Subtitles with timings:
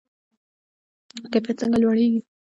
[1.31, 2.19] کیفیت څنګه لوړیږي؟